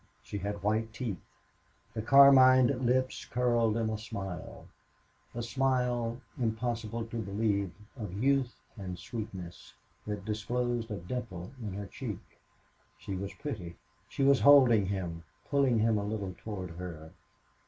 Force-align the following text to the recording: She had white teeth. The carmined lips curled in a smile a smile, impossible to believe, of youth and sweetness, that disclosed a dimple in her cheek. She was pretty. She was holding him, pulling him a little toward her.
She 0.23 0.39
had 0.39 0.63
white 0.63 0.93
teeth. 0.93 1.21
The 1.93 2.01
carmined 2.01 2.83
lips 2.87 3.23
curled 3.25 3.77
in 3.77 3.87
a 3.91 3.99
smile 3.99 4.65
a 5.35 5.43
smile, 5.43 6.19
impossible 6.41 7.05
to 7.05 7.21
believe, 7.21 7.69
of 7.95 8.11
youth 8.17 8.55
and 8.77 8.97
sweetness, 8.97 9.75
that 10.07 10.25
disclosed 10.25 10.89
a 10.89 10.97
dimple 10.97 11.51
in 11.61 11.73
her 11.73 11.85
cheek. 11.85 12.39
She 12.97 13.13
was 13.13 13.31
pretty. 13.35 13.75
She 14.09 14.23
was 14.23 14.39
holding 14.39 14.87
him, 14.87 15.23
pulling 15.51 15.77
him 15.77 15.99
a 15.99 16.03
little 16.03 16.33
toward 16.35 16.71
her. 16.71 17.11